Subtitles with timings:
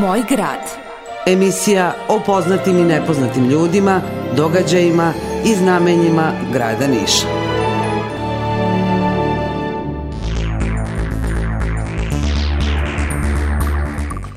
[0.00, 0.62] Moj grad.
[1.26, 4.00] Emisija o poznatim i nepoznatim ljudima,
[4.36, 5.12] događajima
[5.44, 7.47] i znamenjima grada Niša.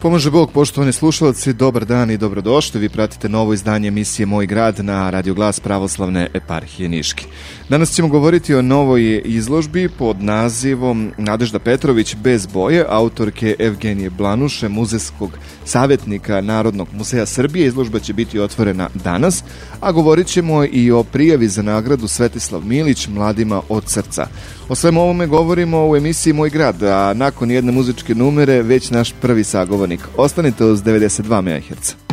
[0.01, 2.79] Pomože Bog, poštovani slušalci, dobar dan i dobrodošli.
[2.79, 7.25] Vi pratite novo izdanje emisije Moj grad na Radio Glas pravoslavne eparhije Niški.
[7.69, 14.69] Danas ćemo govoriti o novoj izložbi pod nazivom Nadežda Petrović bez boje, autorke Evgenije Blanuše,
[14.69, 15.31] muzejskog
[15.65, 17.67] savjetnika Narodnog muzeja Srbije.
[17.67, 19.43] Izložba će biti otvorena danas,
[19.79, 24.27] a govorit ćemo i o prijavi za nagradu Svetislav Milić Mladima od srca.
[24.71, 29.13] O svemu ovome govorimo u emisiji Moj grad, a nakon jedne muzičke numere već naš
[29.21, 29.99] prvi sagovornik.
[30.17, 32.10] Ostanite uz 92 MHz.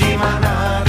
[0.00, 0.88] Ima nade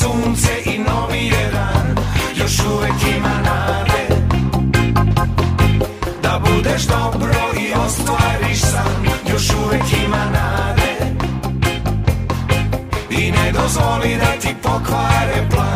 [0.00, 1.96] sunce i novi je dan
[2.36, 4.02] Još uvek ima nade.
[6.22, 10.92] Da budeš dobro i ostvariš san Još uvek ima nade.
[13.10, 15.67] I ne dozvoli da ti pokvare plan.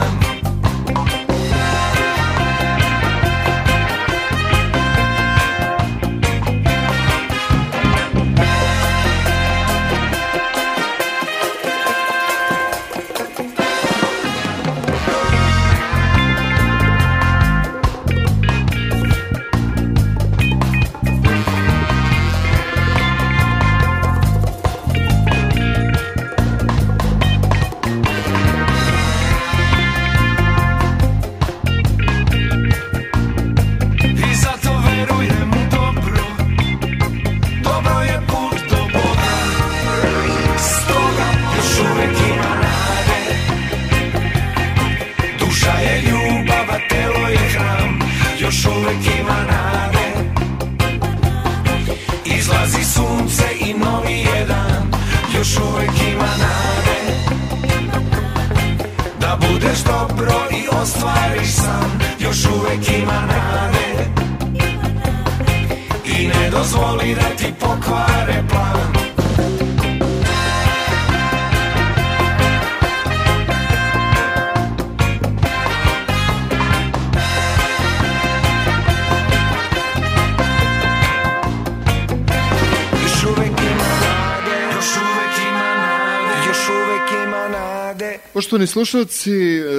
[88.52, 89.32] Poštovani slušalci,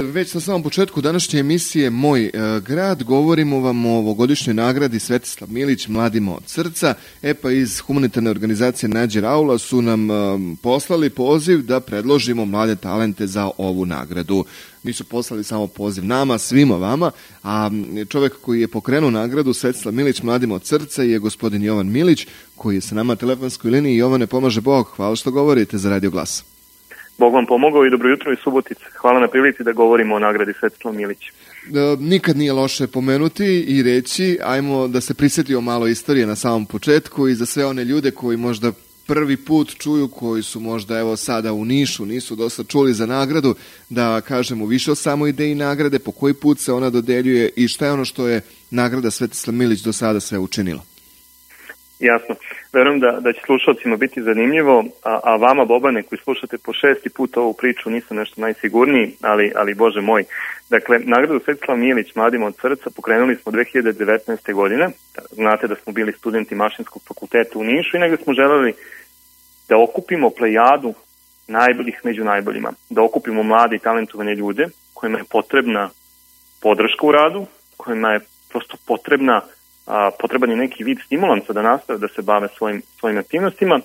[0.04, 2.32] već na samom početku današnje emisije Moj e,
[2.68, 6.94] grad govorimo vam o ovogodišnjoj nagradi Svetislav Milić Mladima od srca.
[7.22, 10.14] E pa iz humanitarne organizacije Nađe Raula su nam e,
[10.62, 14.46] poslali poziv da predložimo mlade talente za ovu nagradu.
[14.84, 17.12] Nisu poslali samo poziv nama, svima vama,
[17.44, 17.70] a
[18.10, 22.76] čovek koji je pokrenuo nagradu Svetislav Milić Mladima od srca je gospodin Jovan Milić, koji
[22.76, 23.98] je sa nama na telefonskoj liniji.
[23.98, 24.88] Jovane, pomaže Bog.
[24.96, 26.53] Hvala što govorite za Radio Glasa.
[27.18, 28.86] Bog vam pomogao i dobro jutro i Subotice.
[28.96, 31.32] Hvala na prilici da govorimo o nagradi Svetislav Milić.
[31.68, 36.66] Da, nikad nije loše pomenuti i reći, ajmo da se prisetio malo istorije na samom
[36.66, 38.72] početku i za sve one ljude koji možda
[39.08, 43.56] prvi put čuju, koji su možda evo sada u Nišu, nisu dosta čuli za nagradu,
[43.90, 47.86] da kažemo više o samoj ideji nagrade, po koji put se ona dodeljuje i šta
[47.86, 50.82] je ono što je nagrada Svetislav Milić do sada sve učinila.
[52.00, 52.36] Jasno.
[52.74, 57.10] Verujem da, da će slušalcima biti zanimljivo, a, a vama, Bobane, koji slušate po šesti
[57.10, 60.24] put ovu priču, nisam nešto najsigurniji, ali, ali bože moj.
[60.70, 64.54] Dakle, nagradu Svetislav Milić, Mladima od srca, pokrenuli smo 2019.
[64.54, 64.90] godine.
[65.32, 68.74] Znate da smo bili studenti Mašinskog fakulteta u Nišu i negde smo želeli
[69.70, 70.94] da okupimo plejadu
[71.48, 75.90] najboljih među najboljima, da okupimo mlade i talentovane ljude kojima je potrebna
[76.62, 77.46] podrška u radu,
[77.78, 79.42] kojima je prosto potrebna
[79.88, 83.80] a, potreban je neki vid stimulansa da nastave da se bave svojim, svojim aktivnostima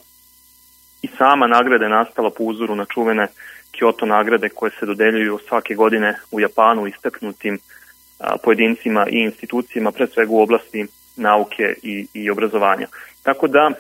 [1.02, 3.26] i sama nagrada je nastala po uzoru na čuvene
[3.72, 7.58] Kyoto nagrade koje se dodeljuju svake godine u Japanu istaknutim
[8.18, 10.86] a, pojedincima i institucijama, pre svega u oblasti
[11.16, 12.86] nauke i, i obrazovanja.
[13.22, 13.70] Tako da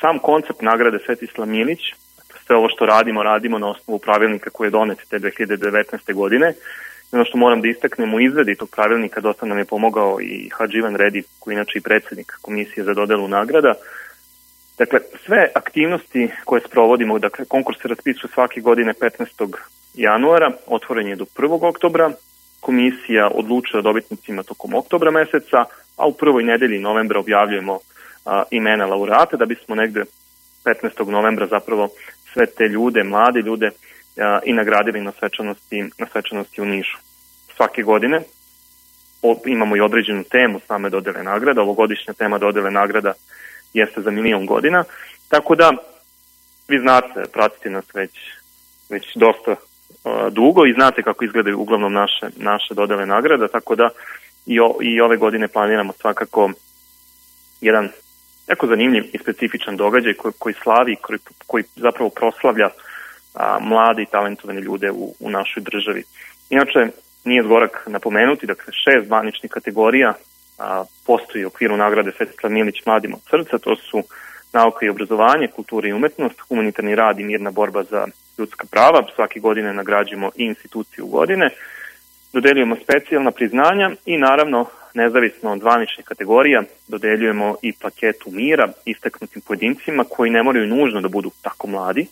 [0.00, 1.80] sam koncept nagrade Svetislav Milić,
[2.46, 6.14] sve ovo što radimo, radimo na osnovu pravilnika koji je donet te 2019.
[6.14, 6.54] godine,
[7.12, 10.78] ono što moram da istaknem u izvedi tog pravilnika, dosta nam je pomogao i Hadži
[10.78, 13.74] Ivan Redi, koji je inače i predsednik Komisije za dodelu nagrada.
[14.78, 19.54] Dakle, sve aktivnosti koje sprovodimo, dakle, konkurs se raspisuje svake godine 15.
[19.94, 21.68] januara, otvoren je do 1.
[21.68, 22.10] oktobra,
[22.60, 25.64] komisija odlučuje o dobitnicima tokom oktobra meseca,
[25.96, 27.78] a u prvoj nedelji novembra objavljujemo
[28.24, 30.04] a, imena laureata da bismo negde
[30.64, 31.08] 15.
[31.08, 31.88] novembra zapravo
[32.32, 33.70] sve te ljude, mlade ljude
[34.44, 36.98] i nagradili na svečanosti, na svečanosti u Nišu.
[37.56, 38.20] Svake godine
[39.46, 43.12] imamo i određenu temu same dodele nagrada, ovogodišnja tema dodele nagrada
[43.74, 44.84] jeste za milion godina,
[45.28, 45.72] tako da
[46.68, 48.10] vi znate, pratite nas već,
[48.90, 49.56] već dosta
[50.30, 53.88] dugo i znate kako izgledaju uglavnom naše, naše dodele nagrada, tako da
[54.46, 56.50] i, o, i ove godine planiramo svakako
[57.60, 57.88] jedan
[58.48, 62.68] jako zanimljiv i specifičan događaj koji, koji slavi, koji, koji zapravo proslavlja
[63.34, 66.02] a, mlade i talentovane ljude u, u našoj državi.
[66.50, 66.78] Inače,
[67.24, 70.14] nije zgorak napomenuti, dakle, šest zvaničnih kategorija
[70.58, 74.02] a, postoji u okviru nagrade Svetislav Milić mladim od srca, to su
[74.52, 78.06] nauka i obrazovanje, kultura i umetnost, humanitarni rad i mirna borba za
[78.38, 81.50] ljudska prava, svake godine nagrađujemo i instituciju godine,
[82.32, 90.04] dodeljujemo specijalna priznanja i naravno nezavisno od zvaničnih kategorija dodeljujemo i plaketu mira istaknutim pojedincima
[90.10, 92.06] koji ne moraju nužno da budu tako mladi,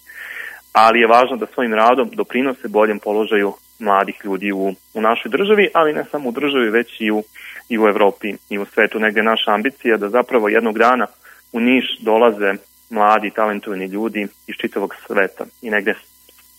[0.73, 5.69] ali je važno da svojim radom doprinose boljem položaju mladih ljudi u, u našoj državi,
[5.75, 7.23] ali ne samo u državi, već i u,
[7.69, 8.99] i u Evropi i u svetu.
[8.99, 11.07] Negde naša ambicija da zapravo jednog dana
[11.53, 12.55] u Niš dolaze
[12.91, 15.45] mladi, talentovani ljudi iz čitavog sveta.
[15.63, 15.95] I negde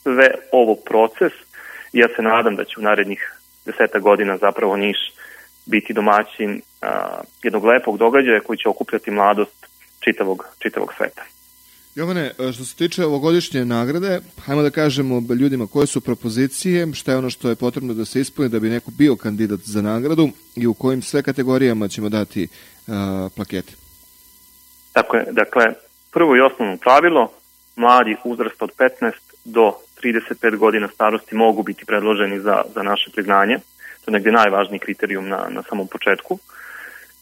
[0.04, 1.33] sve ovo proces,
[1.94, 4.98] ja se nadam da će u narednih deseta godina zapravo Niš
[5.65, 9.68] biti domaćin a, jednog lepog događaja koji će okupljati mladost
[10.00, 11.24] čitavog, čitavog sveta.
[11.95, 17.12] Jovane, e, što se tiče ovogodišnje nagrade, hajmo da kažemo ljudima koje su propozicije, šta
[17.12, 20.29] je ono što je potrebno da se ispuni da bi neko bio kandidat za nagradu
[20.56, 22.48] i u kojim sve kategorijama ćemo dati
[22.88, 22.94] uh,
[23.36, 23.74] plakete.
[24.94, 25.65] Tako je, dakle,
[26.12, 27.32] prvo i osnovno pravilo,
[27.75, 29.12] mladi uzrast od 15
[29.46, 33.58] do 35 godina starosti mogu biti predloženi za, za naše priznanje.
[34.06, 36.39] To je negde najvažniji kriterijum na, na samom početku.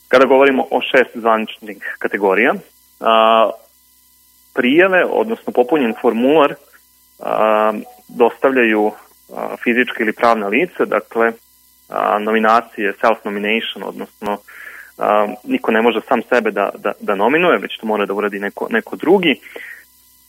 [0.08, 2.54] Kada govorimo o šest zvaničnih kategorija,
[3.00, 3.50] a,
[4.54, 6.56] prijave, odnosno popunjen formular
[7.20, 7.74] a,
[8.08, 8.92] dostavljaju
[9.36, 11.32] a, fizička ili pravna lica, dakle
[11.90, 14.38] a, nominacije, self-nomination, odnosno
[14.98, 18.40] a, niko ne može sam sebe da, da, da nominuje, već to mora da uradi
[18.40, 19.36] neko, neko drugi.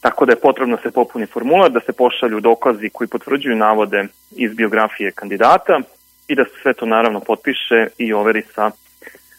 [0.00, 4.06] Tako da je potrebno da se popuni formular, da se pošalju dokazi koji potvrđuju navode
[4.30, 5.80] iz biografije kandidata
[6.28, 8.70] i da se sve to naravno potpiše i overi sa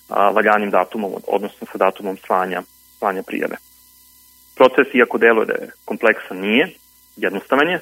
[0.09, 2.61] a, valjanim datumom, odnosno sa datumom slanja,
[2.99, 3.55] slanja prijave.
[4.55, 6.69] Proces, iako deluje da je kompleksan, nije,
[7.15, 7.79] jednostavan je.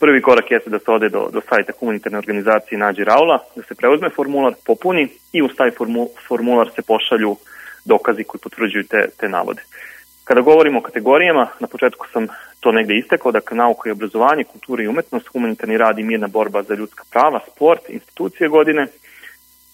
[0.00, 3.74] Prvi korak jeste da se ode do, do sajta humanitarne organizacije Nađi Raula, da se
[3.74, 7.36] preuzme formular, popuni i uz taj formu, formular se pošalju
[7.84, 9.62] dokazi koji potvrđuju te, te navode.
[10.24, 12.26] Kada govorimo o kategorijama, na početku sam
[12.60, 16.62] to negde istekao, dakle nauka i obrazovanje, kultura i umetnost, humanitarni rad i mirna borba
[16.62, 18.86] za ljudska prava, sport, institucije godine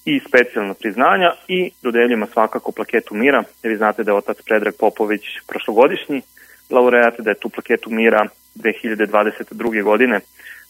[0.04, 4.74] i specijalna priznanja i dodeljujemo svakako plaketu mira, jer vi znate da je otac Predrag
[4.78, 6.22] Popović prošlogodišnji
[6.70, 9.82] laureat, da je tu plaketu mira 2022.
[9.82, 10.20] godine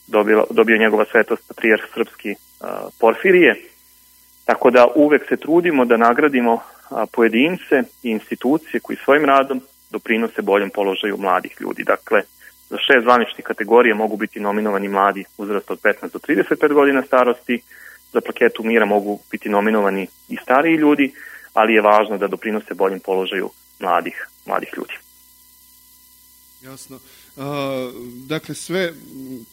[0.07, 2.35] dobio, dobio njegova svetost patrijarh srpski
[3.01, 3.57] Porfirije,
[4.45, 6.61] tako da uvek se trudimo da nagradimo
[7.13, 9.61] pojedince i institucije koji svojim radom
[9.91, 11.85] doprinose boljem položaju mladih ljudi.
[11.85, 12.23] Dakle,
[12.71, 17.63] za šest zvaničnih kategorija mogu biti nominovani mladi uzrasta od 15 do 35 godina starosti,
[18.13, 21.13] za plaketu mira mogu biti nominovani i stariji ljudi,
[21.55, 23.51] ali je važno da doprinose boljem položaju
[23.81, 24.95] mladih, mladih ljudi.
[26.63, 26.99] Jasno.
[27.37, 27.91] A,
[28.29, 28.93] dakle, sve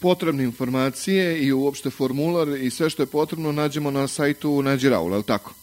[0.01, 5.11] potrebne informacije i uopšte formular i sve što je potrebno nađemo na sajtu Nađi Raul,
[5.11, 5.53] je li tako?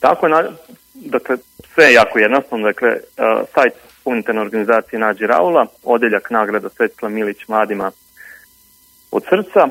[0.00, 0.52] Tako je,
[0.94, 1.36] dakle,
[1.74, 3.72] sve je jako jednostavno, dakle, uh, sajt
[4.04, 7.90] humanitarne organizacije Nađi Raula, odeljak nagrada Svetla Milić mladima
[9.10, 9.68] od srca.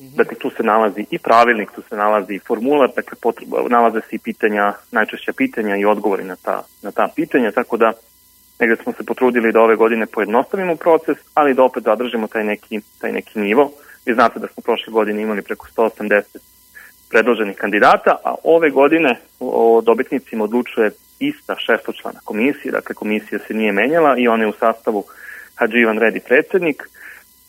[0.00, 4.16] Dakle tu se nalazi i pravilnik, tu se nalazi i formular, dakle potreba, nalaze se
[4.16, 7.92] i pitanja, najčešća pitanja i odgovori na ta, na ta pitanja, tako da
[8.60, 12.80] negde smo se potrudili da ove godine pojednostavimo proces, ali da opet zadržimo taj neki,
[12.98, 13.72] taj neki nivo.
[14.06, 16.22] Vi znate da smo prošle godine imali preko 180
[17.10, 23.72] predloženih kandidata, a ove godine o dobitnicima odlučuje ista šestočlana komisija, dakle komisija se nije
[23.72, 25.04] menjala i ona je u sastavu
[25.54, 26.88] Hadži Ivan Redi predsednik,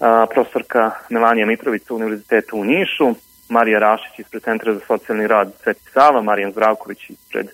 [0.01, 3.15] a, profesorka Melanija Mitrovica Univerziteta u Nišu,
[3.49, 7.47] Marija Rašić ispred Centra za socijalni rad Sveti Sava, Marijan Zdravković ispred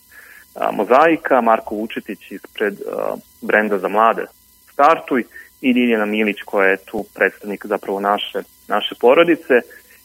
[0.56, 4.25] a, Mozaika, Marko Vučetić ispred a, Brenda za mlade
[4.74, 5.24] Startuj
[5.62, 9.54] i Ljiljana Milić koja je tu predstavnik zapravo naše, naše porodice.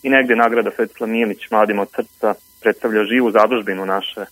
[0.03, 4.25] I negde nagrada Svetlana Milić mladima od srca predstavlja živu zadužbinu naše,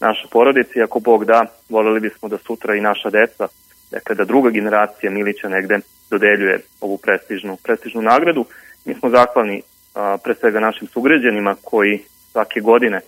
[0.00, 0.78] naše porodice.
[0.78, 3.48] I ako Bog da, voljeli bismo da sutra i naša deca,
[3.90, 5.78] dakle da druga generacija Milića negde
[6.10, 8.44] dodeljuje ovu prestižnu, prestižnu nagradu.
[8.84, 9.62] Mi smo zahvalni
[9.94, 13.00] a, pre svega našim sugrađanima koji svake godine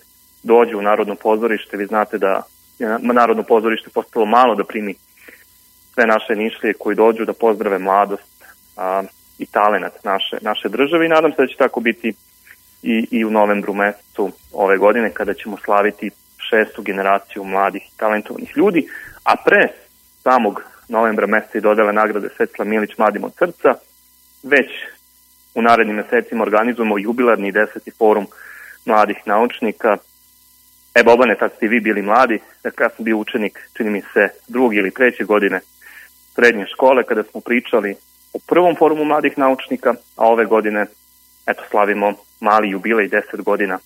[0.42, 1.76] dođu u Narodno pozorište.
[1.76, 2.42] Vi znate da
[2.78, 4.94] je Narodno pozorište postalo malo da primi
[5.94, 8.44] sve naše nišlije koji dođu da pozdrave mladost
[8.76, 9.02] a,
[9.38, 12.12] i talenat naše, naše države i nadam se da će tako biti
[12.82, 16.10] i, i u novembru mesecu ove godine kada ćemo slaviti
[16.50, 18.88] šestu generaciju mladih talentovanih ljudi,
[19.24, 19.68] a pre
[20.22, 23.74] samog novembra meseca i dodele nagrade Svetla Milić mladim od srca,
[24.42, 24.70] već
[25.54, 28.26] u narednim mesecima organizujemo jubilarni deseti forum
[28.84, 29.96] mladih naučnika.
[30.94, 34.28] E, Bobane, tad ste vi bili mladi, dakle ja sam bio učenik, čini mi se,
[34.48, 35.60] drugi ili treće godine
[36.34, 37.96] srednje škole, kada smo pričali
[38.32, 40.86] o prvom forumu mladih naučnika, a ove godine,
[41.46, 43.78] eto, slavimo mali jubilej 10 godina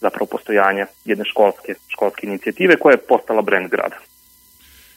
[0.00, 3.96] zapravo postojanja jedne školske, školske inicijative koja je postala brend grada.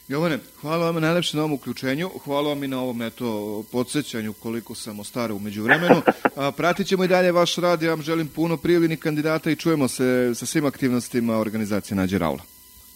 [0.07, 4.75] Jovane, hvala vam najlepše na ovom uključenju, hvala vam i na ovom eto, podsjećanju koliko
[4.75, 6.01] sam ostara umeđu vremenu.
[6.35, 9.87] A, pratit ćemo i dalje vaš rad, ja vam želim puno prijavljenih kandidata i čujemo
[9.87, 12.43] se sa svim aktivnostima organizacije Nađe Raula.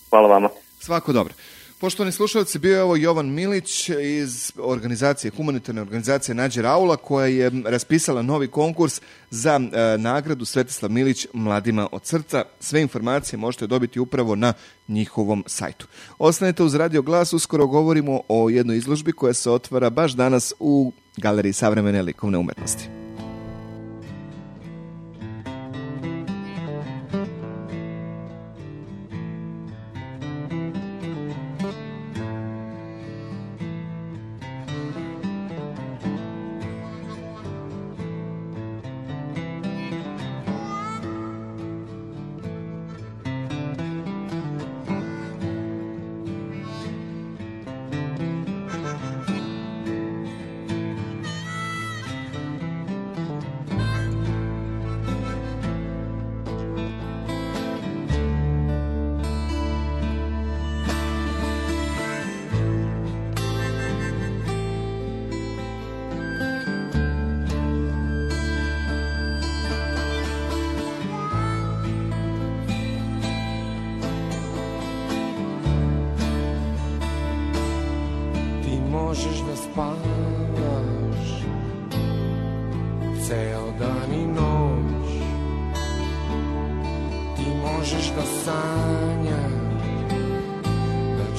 [0.09, 0.49] Hvala vama.
[0.79, 1.33] Svako dobro.
[1.79, 7.51] Poštovani slušalci, bio je ovo Jovan Milić iz organizacije, humanitarne organizacije Nađe Raula koja je
[7.65, 12.43] raspisala novi konkurs za e, nagradu Svetislav Milić Mladima od srca.
[12.59, 14.53] Sve informacije možete dobiti upravo na
[14.87, 15.87] njihovom sajtu.
[16.19, 20.91] Ostanete uz Radio Glas, uskoro govorimo o jednoj izložbi koja se otvara baš danas u
[21.17, 22.94] Galeriji savremene likovne umetnosti.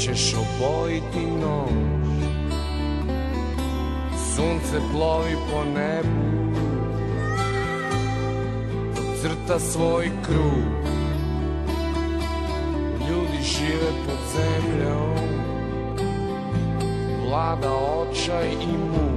[0.07, 1.71] Ćeš obojiti noć
[4.37, 6.27] Sunce plovi po nebu
[9.23, 10.87] Crta svoj krug.
[13.09, 15.17] Ljudi žive pod zemljom
[17.27, 19.16] vlada očaj i muk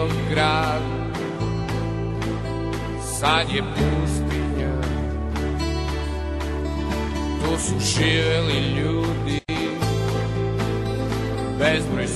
[0.00, 0.82] bio grad
[3.20, 4.72] Sad je pustinja.
[7.40, 9.40] Tu su živeli ljudi.
[11.58, 12.06] Bezbroj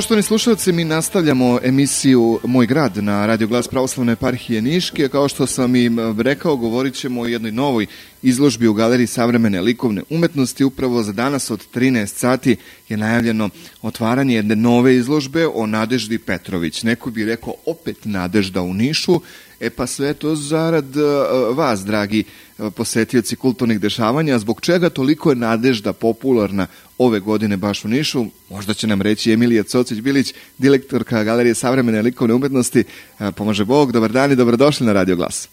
[0.00, 5.08] Poštovani slušalci, mi nastavljamo emisiju Moj grad na Radio Glas Pravoslavne eparhije Niške.
[5.08, 7.86] Kao što sam im rekao, govorit ćemo o jednoj novoj
[8.22, 10.64] izložbi u Galeriji savremene likovne umetnosti.
[10.64, 12.56] Upravo za danas od 13 sati
[12.88, 13.50] je najavljeno
[13.82, 16.82] otvaranje jedne nove izložbe o Nadeždi Petrović.
[16.82, 19.20] Neko bi rekao opet Nadežda u Nišu,
[19.60, 22.24] E pa sve to zarad uh, vas, dragi
[22.58, 26.66] uh, posetioci kulturnih dešavanja, zbog čega toliko je nadežda popularna
[26.98, 32.34] ove godine baš u Nišu, možda će nam reći Emilija Cocić-Bilić, direktorka Galerije savremene likovne
[32.34, 32.84] umetnosti.
[33.18, 35.48] Uh, Pomaže Bog, dobar dan i dobrodošli na Radio Glas.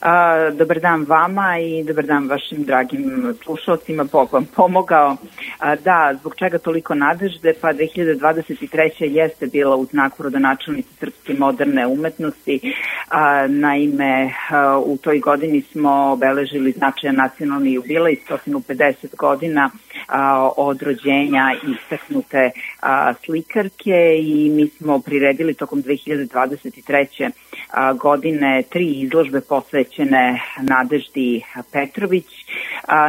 [0.00, 5.16] A, dobar dan vama i dobar dan vašim dragim slušalcima, Bog vam pomogao.
[5.58, 7.54] A, da, zbog čega toliko nadežde?
[7.60, 8.90] Pa 2023.
[9.00, 12.74] jeste bila u znaku rodonačelnice srpske moderne umetnosti.
[13.08, 19.70] A, naime, a, u toj godini smo obeležili značajan nacionalni jubilej, 150 godina
[20.08, 27.30] a, od rođenja istaknute a, slikarke i mi smo priredili tokom 2023.
[27.70, 32.26] A, godine tri izložbe posvećene posvećene Nadeždi Petrović.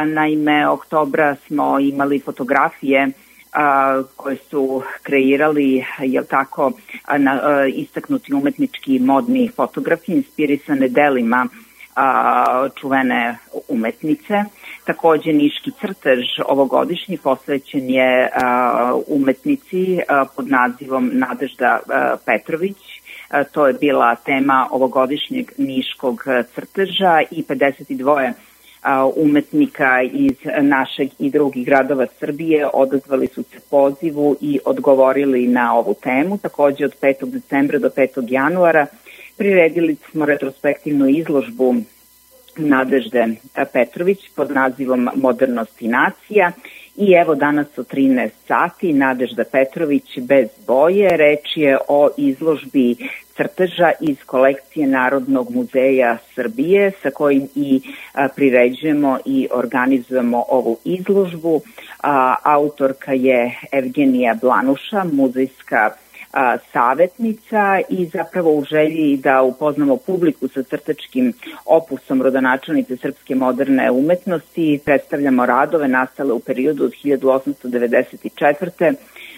[0.06, 3.08] Naime, oktobra smo imali fotografije
[4.16, 6.72] koje su kreirali, jel tako,
[7.18, 7.40] na,
[7.74, 11.48] istaknuti umetnički modni fotografi inspirisane delima
[12.80, 13.38] čuvene
[13.68, 14.44] umetnice.
[14.84, 18.30] Takođe, Niški crtež ovogodišnji posvećen je
[19.06, 19.98] umetnici
[20.36, 21.78] pod nazivom Nadežda
[22.26, 22.89] Petrović.
[23.30, 28.32] A, to je bila tema ovogodišnjeg Niškog crteža i 52
[29.16, 35.94] umetnika iz našeg i drugih gradova Srbije odazvali su se pozivu i odgovorili na ovu
[36.02, 36.38] temu.
[36.38, 37.30] Takođe od 5.
[37.30, 38.26] decembra do 5.
[38.28, 38.86] januara
[39.36, 41.74] priredili smo retrospektivnu izložbu
[42.56, 43.26] Nadežde
[43.72, 46.52] Petrović pod nazivom Modernost i nacija
[47.00, 52.96] i evo danas u 13 sati Nadežda Petrović bez boje, reč je o izložbi
[53.36, 57.80] crteža iz kolekcije Narodnog muzeja Srbije sa kojim i
[58.36, 61.60] priređujemo i organizujemo ovu izložbu.
[62.42, 65.90] Autorka je Evgenija Blanuša, muzejska
[66.32, 71.32] a, savetnica i zapravo u želji da upoznamo publiku sa crtačkim
[71.66, 78.94] opusom rodonačelnice srpske moderne umetnosti predstavljamo radove nastale u periodu od 1894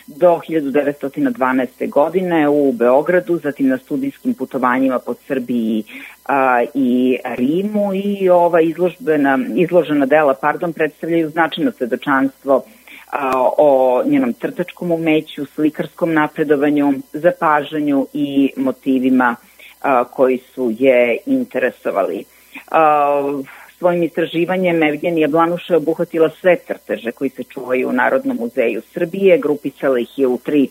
[0.07, 1.90] do 1912.
[1.90, 5.85] godine u Beogradu, zatim na studijskim putovanjima po Srbiji
[6.26, 12.64] a, i Rimu i ova izložbena, izložena dela pardon, predstavljaju značajno svedočanstvo
[13.12, 19.37] a, o njenom crtačkom umeću, slikarskom napredovanju, zapažanju i motivima
[19.83, 22.25] a, koji su je interesovali.
[22.70, 23.42] A,
[23.79, 29.38] svojim istraživanjem Evgenija Blanuša je obuhvatila sve crteže koji se čuvaju u Narodnom muzeju Srbije,
[29.38, 30.68] grupisala ih je u tri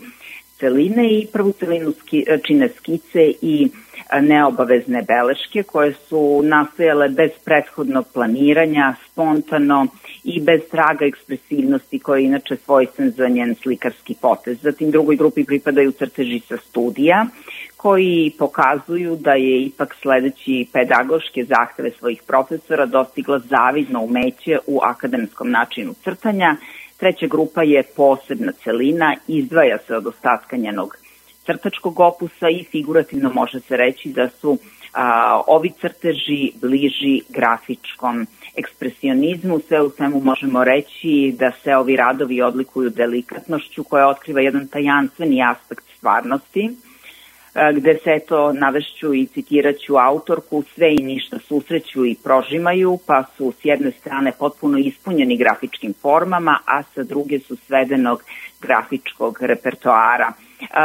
[0.61, 3.69] celine i prvu celinu ski, čine skice i
[4.21, 9.87] neobavezne beleške koje su nastojale bez prethodnog planiranja, spontano
[10.23, 14.57] i bez traga ekspresivnosti koja je inače svojstven za njen slikarski potez.
[14.61, 17.25] Zatim drugoj grupi pripadaju crteži sa studija
[17.77, 25.51] koji pokazuju da je ipak sledeći pedagoške zahteve svojih profesora dostigla zavidno umeće u akademskom
[25.51, 26.55] načinu crtanja.
[27.01, 30.97] Treća grupa je posebna celina, izdvaja se od ostatka njenog
[31.45, 34.57] crtačkog opusa i figurativno može se reći da su
[34.93, 39.59] a, ovi crteži bliži grafičkom ekspresionizmu.
[39.67, 45.43] Sve u svemu možemo reći da se ovi radovi odlikuju delikatnošću koja otkriva jedan tajanstveni
[45.43, 46.69] aspekt stvarnosti
[47.73, 53.53] gde se eto navešću i citiraću autorku, sve i ništa susreću i prožimaju, pa su
[53.61, 58.23] s jedne strane potpuno ispunjeni grafičkim formama, a sa druge su svedenog
[58.61, 60.33] grafičkog repertoara.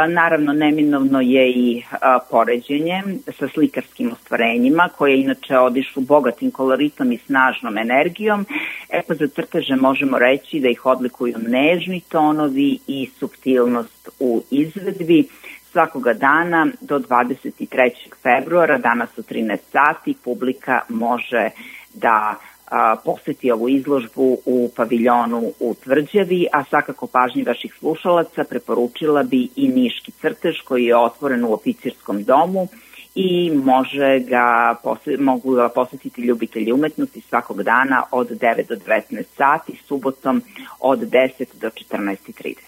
[0.09, 1.83] Naravno, neminovno je i
[2.29, 3.03] poređenje
[3.39, 8.45] sa slikarskim ostvarenjima, koje inače odišu bogatim koloritom i snažnom energijom.
[8.89, 15.27] E pa za crteže možemo reći da ih odlikuju nežni tonovi i subtilnost u izvedbi
[15.71, 17.91] svakoga dana do 23.
[18.23, 21.49] februara, danas u 13 sati, publika može
[21.93, 22.35] da
[22.71, 29.47] a, poseti ovu izložbu u paviljonu u Tvrđavi, a svakako pažnji vaših slušalaca preporučila bi
[29.55, 32.67] i Niški crtež koji je otvoren u oficirskom domu
[33.15, 34.75] i može ga
[35.19, 40.41] mogu ga posetiti ljubitelji umetnosti svakog dana od 9 do 19 sati, subotom
[40.79, 42.66] od 10 do 14.30.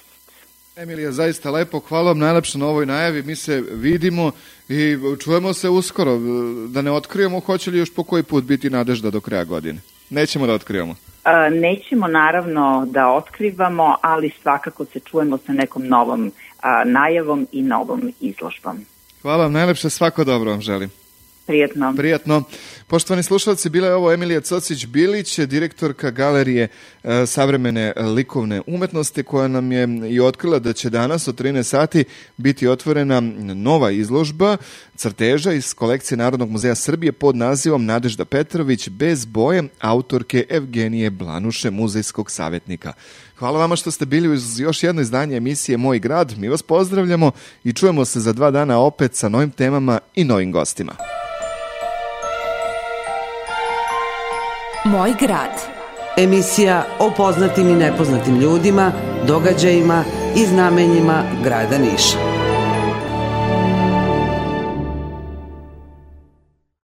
[0.82, 4.32] Emilija, zaista lepo, hvala vam najlepše na ovoj najavi, mi se vidimo
[4.70, 6.18] i čujemo se uskoro,
[6.68, 9.80] da ne otkrijemo hoće li još po koji put biti nadežda do kraja godine.
[10.10, 10.96] Nećemo da otkrivamo.
[11.24, 17.62] A, nećemo naravno da otkrivamo, ali svakako se čujemo sa nekom novom a, najavom i
[17.62, 18.86] novom izložbom.
[19.22, 20.90] Hvala vam najlepše, svako dobro vam želim.
[21.48, 21.94] Prijetno.
[21.98, 22.44] Prijetno.
[22.90, 26.68] Poštovani slušalci, bila je ovo Emilija Cocić-Bilić, direktorka galerije
[27.04, 32.06] e, savremene likovne umetnosti, koja nam je i otkrila da će danas od 13 sati
[32.38, 33.20] biti otvorena
[33.54, 34.58] nova izložba
[34.96, 41.70] crteža iz kolekcije Narodnog muzeja Srbije pod nazivom Nadežda Petrović bez boje autorke Evgenije Blanuše,
[41.70, 42.94] muzejskog savjetnika.
[43.38, 46.38] Hvala vama što ste bili uz još jedno izdanje emisije Moj grad.
[46.38, 47.32] Mi vas pozdravljamo
[47.64, 51.19] i čujemo se za dva dana opet sa novim temama i novim gostima.
[54.92, 55.54] Moj grad.
[56.18, 58.92] Emisija o poznatim i nepoznatim ljudima,
[59.28, 60.04] događajima
[60.36, 62.39] i znamenjima grada Niša.